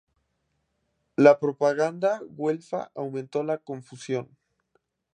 [1.15, 4.35] La propaganda güelfa aumentó la confusión.